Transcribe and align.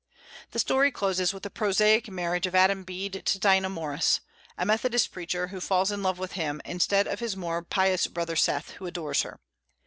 The 0.49 0.57
story 0.57 0.89
closes 0.89 1.31
with 1.31 1.43
the 1.43 1.51
prosaic 1.51 2.09
marriage 2.09 2.47
of 2.47 2.55
Adam 2.55 2.83
Bede 2.83 3.21
to 3.23 3.37
Dinah 3.37 3.69
Morris, 3.69 4.19
a 4.57 4.65
Methodist 4.65 5.11
preacher, 5.11 5.49
who 5.49 5.61
falls 5.61 5.91
in 5.91 6.01
love 6.01 6.17
with 6.17 6.31
him 6.31 6.59
instead 6.65 7.05
of 7.07 7.19
his 7.19 7.37
more 7.37 7.61
pious 7.61 8.07
brother 8.07 8.35
Seth, 8.35 8.71
who 8.71 8.87
adores 8.87 9.21
her. 9.21 9.39